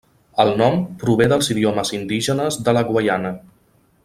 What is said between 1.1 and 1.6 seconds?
dels